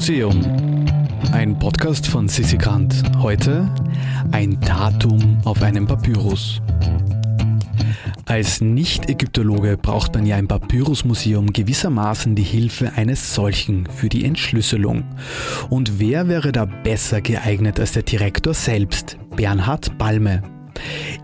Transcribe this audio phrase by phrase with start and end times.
[0.00, 0.40] Museum.
[1.30, 3.02] Ein Podcast von Sissi Grant.
[3.18, 3.68] Heute
[4.32, 6.62] ein Datum auf einem Papyrus.
[8.24, 15.04] Als Nicht-Ägyptologe braucht man ja im Papyrusmuseum gewissermaßen die Hilfe eines solchen für die Entschlüsselung.
[15.68, 20.42] Und wer wäre da besser geeignet als der Direktor selbst, Bernhard Balme?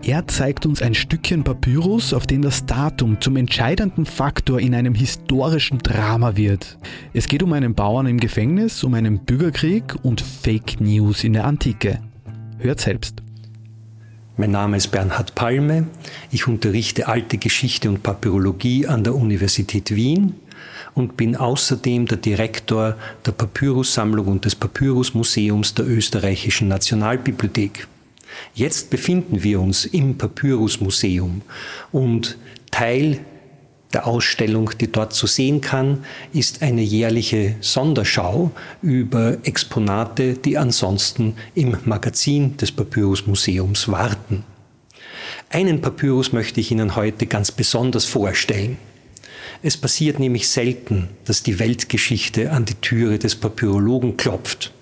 [0.03, 4.95] Er zeigt uns ein Stückchen Papyrus, auf dem das Datum zum entscheidenden Faktor in einem
[4.95, 6.77] historischen Drama wird.
[7.13, 11.45] Es geht um einen Bauern im Gefängnis, um einen Bürgerkrieg und Fake News in der
[11.45, 11.99] Antike.
[12.59, 13.21] Hört selbst.
[14.39, 15.87] Mein Name ist Bernhard Palme.
[16.31, 20.35] Ich unterrichte alte Geschichte und Papyrologie an der Universität Wien
[20.93, 27.87] und bin außerdem der Direktor der Papyrussammlung und des Papyrusmuseums der Österreichischen Nationalbibliothek.
[28.53, 31.41] Jetzt befinden wir uns im Papyrusmuseum
[31.91, 32.37] und
[32.71, 33.19] Teil
[33.93, 41.35] der Ausstellung, die dort zu sehen kann, ist eine jährliche Sonderschau über Exponate, die ansonsten
[41.55, 44.43] im Magazin des Papyrusmuseums warten.
[45.49, 48.77] Einen Papyrus möchte ich Ihnen heute ganz besonders vorstellen.
[49.63, 54.73] Es passiert nämlich selten, dass die Weltgeschichte an die Türe des Papyrologen klopft.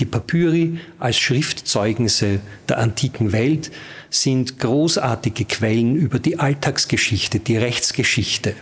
[0.00, 3.70] Die Papyri als Schriftzeugnisse der antiken Welt
[4.10, 8.54] sind großartige Quellen über die Alltagsgeschichte, die Rechtsgeschichte.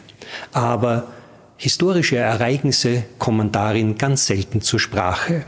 [0.53, 1.13] Aber
[1.57, 5.45] historische Ereignisse kommen darin ganz selten zur Sprache.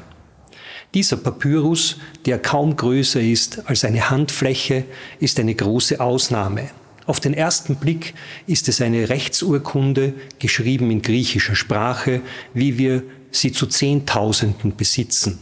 [0.95, 4.85] Dieser Papyrus, der kaum größer ist als eine Handfläche,
[5.21, 6.71] ist eine große Ausnahme.
[7.07, 8.15] Auf den ersten Blick
[8.47, 12.21] ist es eine Rechtsurkunde, geschrieben in griechischer Sprache,
[12.53, 15.39] wie wir sie zu Zehntausenden besitzen.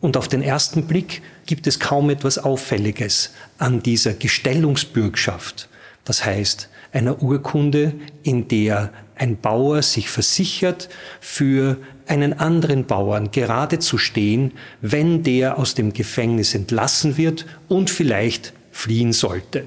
[0.00, 5.68] Und auf den ersten Blick gibt es kaum etwas Auffälliges an dieser Gestellungsbürgschaft.
[6.04, 10.88] Das heißt, einer Urkunde, in der ein Bauer sich versichert,
[11.20, 17.90] für einen anderen Bauern gerade zu stehen, wenn der aus dem Gefängnis entlassen wird und
[17.90, 19.66] vielleicht fliehen sollte.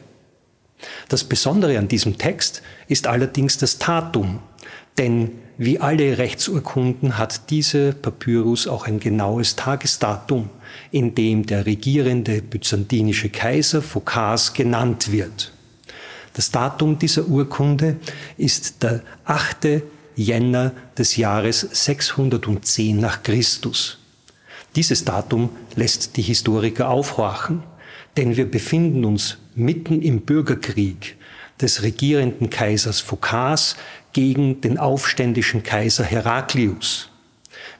[1.07, 4.39] Das Besondere an diesem Text ist allerdings das Datum,
[4.97, 10.49] denn wie alle Rechtsurkunden hat diese Papyrus auch ein genaues Tagesdatum,
[10.91, 15.51] in dem der regierende byzantinische Kaiser Phokas genannt wird.
[16.33, 17.97] Das Datum dieser Urkunde
[18.37, 19.83] ist der 8.
[20.15, 23.99] Jänner des Jahres 610 nach Christus.
[24.75, 27.61] Dieses Datum lässt die Historiker aufhorchen,
[28.17, 31.17] denn wir befinden uns mitten im Bürgerkrieg
[31.61, 33.75] des regierenden Kaisers Phokas
[34.13, 37.09] gegen den aufständischen Kaiser Heraklius.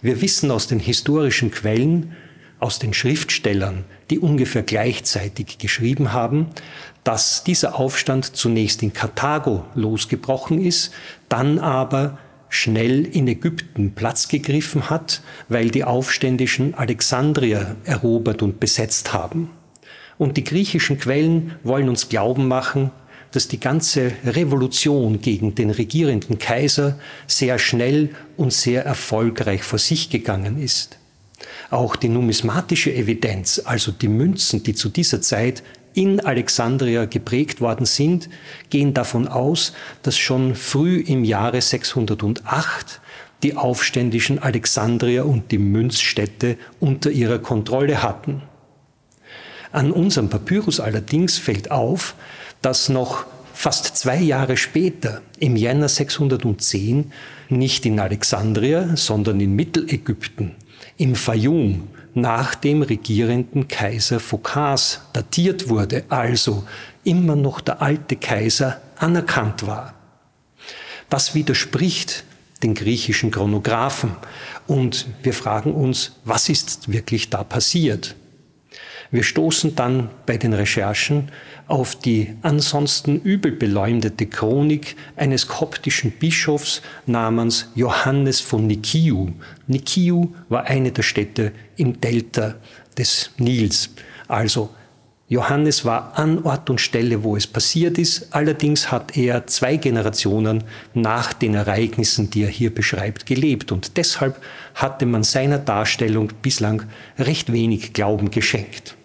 [0.02, 2.16] Wir wissen aus den historischen Quellen,
[2.60, 6.48] aus den Schriftstellern, die ungefähr gleichzeitig geschrieben haben,
[7.04, 10.94] dass dieser Aufstand zunächst in Karthago losgebrochen ist,
[11.30, 12.18] dann aber
[12.50, 19.50] schnell in Ägypten Platz gegriffen hat, weil die Aufständischen Alexandria erobert und besetzt haben.
[20.18, 22.92] Und die griechischen Quellen wollen uns glauben machen,
[23.34, 30.10] dass die ganze Revolution gegen den regierenden Kaiser sehr schnell und sehr erfolgreich vor sich
[30.10, 30.98] gegangen ist.
[31.70, 35.64] Auch die numismatische Evidenz, also die Münzen, die zu dieser Zeit
[35.96, 38.30] in Alexandria geprägt worden sind,
[38.70, 39.74] gehen davon aus,
[40.04, 43.02] dass schon früh im Jahre 608
[43.42, 48.44] die aufständischen Alexandrier und die Münzstädte unter ihrer Kontrolle hatten.
[49.72, 52.16] An unserem Papyrus allerdings fällt auf,
[52.64, 57.12] dass noch fast zwei Jahre später, im Jänner 610,
[57.50, 60.56] nicht in Alexandria, sondern in Mittelägypten,
[60.98, 66.64] im Fayum, nach dem regierenden Kaiser Phokas datiert wurde, also
[67.04, 69.94] immer noch der alte Kaiser anerkannt war.
[71.10, 72.24] Das widerspricht
[72.62, 74.16] den griechischen Chronographen
[74.68, 78.16] und wir fragen uns, was ist wirklich da passiert?
[79.14, 81.30] Wir stoßen dann bei den Recherchen
[81.68, 89.30] auf die ansonsten übel beleumdete Chronik eines koptischen Bischofs namens Johannes von Nikiu.
[89.68, 92.56] Nikiu war eine der Städte im Delta
[92.98, 93.92] des Nils.
[94.28, 94.72] Also
[95.30, 98.34] Johannes war an Ort und Stelle, wo es passiert ist.
[98.34, 100.64] Allerdings hat er zwei Generationen
[100.96, 103.72] nach den Ereignissen, die er hier beschreibt, gelebt.
[103.72, 104.42] Und deshalb
[104.74, 106.88] hatte man seiner Darstellung bislang
[107.20, 108.96] recht wenig Glauben geschenkt.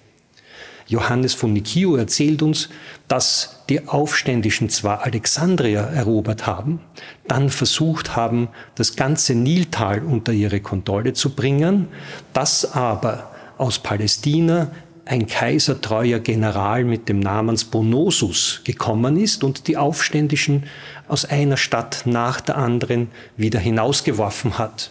[0.89, 2.71] Johannes von Nikio erzählt uns,
[3.09, 6.81] dass die Aufständischen zwar Alexandria erobert haben,
[7.27, 11.89] dann versucht haben, das ganze Niltal unter ihre Kontrolle zu bringen,
[12.33, 14.71] dass aber aus Palästina
[15.05, 20.65] ein kaisertreuer General mit dem Namen Bonosus gekommen ist und die Aufständischen
[21.07, 24.91] aus einer Stadt nach der anderen wieder hinausgeworfen hat.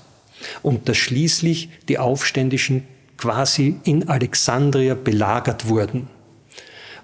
[0.62, 2.86] und dass schließlich die Aufständischen
[3.18, 6.08] quasi in Alexandria belagert wurden.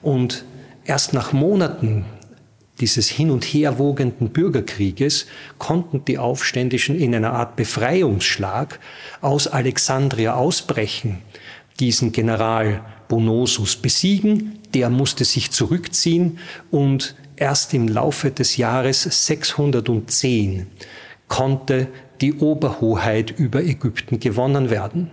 [0.02, 0.46] Und
[0.86, 2.06] erst nach Monaten
[2.80, 5.28] dieses hin und her wogenden Bürgerkrieges
[5.60, 8.80] konnten die Aufständischen in einer Art Befreiungsschlag
[9.22, 11.22] aus Alexandria ausbrechen,
[11.80, 16.40] diesen General Bonosus besiegen, der musste sich zurückziehen
[16.72, 20.68] und erst im Laufe des Jahres 610
[21.28, 21.88] konnte
[22.22, 25.12] die Oberhoheit über Ägypten gewonnen werden.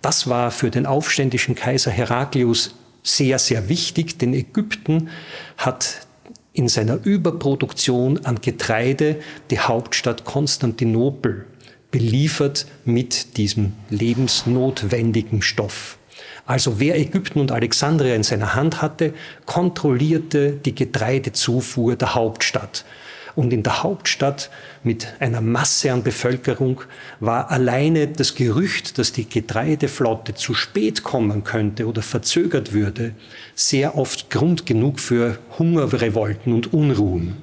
[0.00, 5.10] Das war für den aufständischen Kaiser Heraklius sehr, sehr wichtig, denn Ägypten
[5.56, 6.06] hat
[6.52, 9.16] in seiner Überproduktion an Getreide
[9.50, 11.46] die Hauptstadt Konstantinopel
[11.90, 15.98] beliefert mit diesem lebensnotwendigen Stoff.
[16.46, 19.14] Also wer Ägypten und Alexandria in seiner Hand hatte,
[19.46, 22.84] kontrollierte die Getreidezufuhr der Hauptstadt.
[23.34, 24.50] Und in der Hauptstadt
[24.82, 26.82] mit einer Masse an Bevölkerung
[27.20, 33.14] war alleine das Gerücht, dass die Getreideflotte zu spät kommen könnte oder verzögert würde,
[33.54, 37.36] sehr oft Grund genug für Hungerrevolten und Unruhen.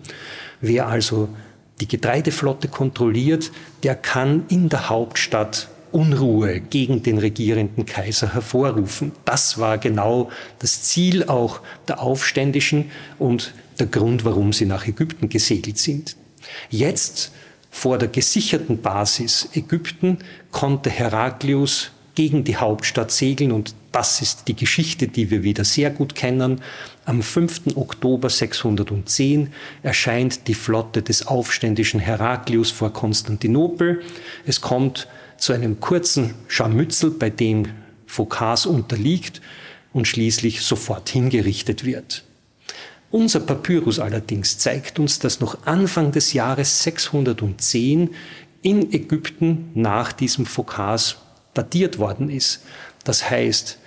[0.62, 1.30] Wer also
[1.80, 3.52] die Getreideflotte kontrolliert,
[3.84, 9.12] der kann in der Hauptstadt Unruhe gegen den regierenden Kaiser hervorrufen.
[9.26, 15.30] Das war genau das Ziel auch der Aufständischen und der Grund, warum sie nach Ägypten
[15.30, 16.16] gesegelt sind.
[16.70, 17.32] Jetzt
[17.72, 20.20] vor der gesicherten Basis Ägypten
[20.52, 25.90] konnte Heraklius gegen die Hauptstadt segeln und das ist die Geschichte, die wir wieder sehr
[25.90, 26.62] gut kennen.
[27.06, 27.76] Am 5.
[27.76, 29.54] Oktober 610
[29.84, 34.02] erscheint die Flotte des aufständischen Heraklius vor Konstantinopel.
[34.46, 37.70] Es kommt zu einem kurzen Scharmützel, bei dem
[38.06, 39.42] Phokas unterliegt
[39.94, 42.26] und schließlich sofort hingerichtet wird.
[43.12, 48.12] Unser Papyrus allerdings zeigt uns, dass noch Anfang des Jahres 610
[48.62, 51.18] in Ägypten nach diesem Phokas
[51.54, 52.64] datiert worden ist.
[53.04, 53.80] Das heißt,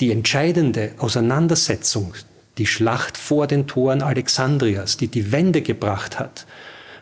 [0.00, 2.14] die entscheidende Auseinandersetzung,
[2.58, 6.46] die Schlacht vor den Toren Alexandrias, die die Wende gebracht hat,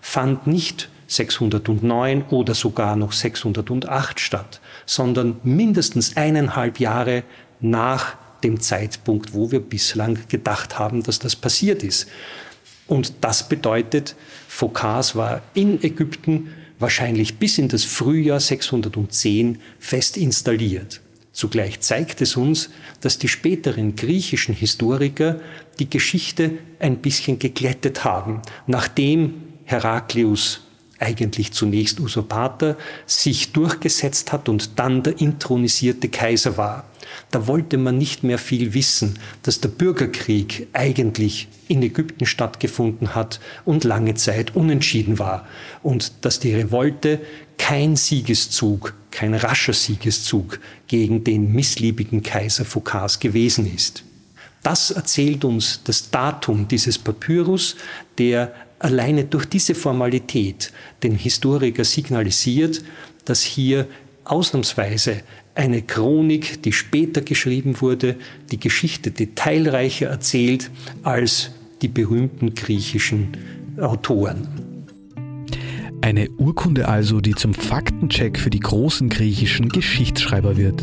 [0.03, 7.23] fand nicht 609 oder sogar noch 608 statt, sondern mindestens eineinhalb Jahre
[7.61, 12.07] nach dem Zeitpunkt, wo wir bislang gedacht haben, dass das passiert ist.
[12.87, 14.15] Und das bedeutet,
[14.47, 21.01] Phokas war in Ägypten wahrscheinlich bis in das Frühjahr 610 fest installiert.
[21.33, 22.71] Zugleich zeigt es uns,
[23.01, 25.41] dass die späteren griechischen Historiker
[25.81, 30.64] die Geschichte ein bisschen geglättet haben, nachdem Heraklius
[30.99, 32.77] eigentlich zunächst Usurpator,
[33.07, 36.85] sich durchgesetzt hat und dann der intronisierte Kaiser war.
[37.31, 43.41] Da wollte man nicht mehr viel wissen, dass der Bürgerkrieg eigentlich in Ägypten stattgefunden hat
[43.65, 45.47] und lange Zeit unentschieden war
[45.83, 47.21] und dass die Revolte
[47.59, 54.05] kein Siegeszug, kein rascher Siegeszug gegen den missliebigen Kaiser Phokas gewesen ist.
[54.63, 57.77] Das erzählt uns das Datum dieses Papyrus,
[58.17, 60.73] der alleine durch diese Formalität
[61.03, 62.83] den Historiker signalisiert,
[63.25, 63.87] dass hier
[64.25, 65.23] ausnahmsweise
[65.55, 68.17] eine Chronik, die später geschrieben wurde,
[68.51, 70.71] die Geschichte detailreicher erzählt
[71.03, 73.37] als die berühmten griechischen
[73.79, 74.64] Autoren.
[76.05, 80.83] Eine Urkunde also, die zum Faktencheck für die großen griechischen Geschichtsschreiber wird.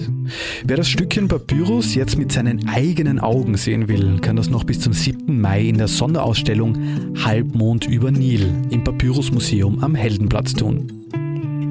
[0.66, 4.80] Wer das Stückchen Papyrus jetzt mit seinen eigenen Augen sehen will, kann das noch bis
[4.80, 5.40] zum 7.
[5.40, 6.76] Mai in der Sonderausstellung
[7.24, 10.88] Halbmond über Nil im Papyrusmuseum am Heldenplatz tun.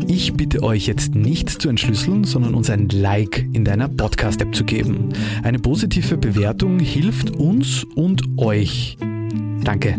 [0.07, 4.62] Ich bitte euch jetzt nicht zu entschlüsseln, sondern uns ein Like in deiner Podcast-App zu
[4.62, 5.09] geben.
[5.42, 8.97] Eine positive Bewertung hilft uns und euch.
[9.64, 9.99] Danke.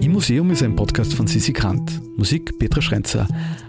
[0.00, 2.00] Im Museum ist ein Podcast von Sissi Grant.
[2.16, 3.26] Musik Petra Schrenzer.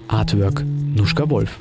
[0.07, 0.63] Artwork
[0.95, 1.59] Nuschka Wolf.